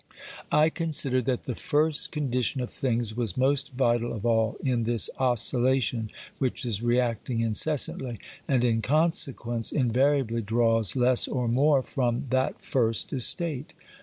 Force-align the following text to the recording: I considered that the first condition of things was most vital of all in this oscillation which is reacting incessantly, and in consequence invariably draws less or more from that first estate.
I 0.51 0.69
considered 0.71 1.25
that 1.25 1.43
the 1.43 1.53
first 1.53 2.11
condition 2.11 2.59
of 2.59 2.71
things 2.71 3.15
was 3.15 3.37
most 3.37 3.73
vital 3.73 4.13
of 4.13 4.25
all 4.25 4.57
in 4.63 4.81
this 4.81 5.11
oscillation 5.19 6.09
which 6.39 6.65
is 6.65 6.81
reacting 6.81 7.41
incessantly, 7.41 8.19
and 8.47 8.63
in 8.63 8.81
consequence 8.81 9.71
invariably 9.71 10.41
draws 10.41 10.95
less 10.95 11.27
or 11.27 11.47
more 11.47 11.83
from 11.83 12.25
that 12.31 12.63
first 12.65 13.13
estate. 13.13 13.73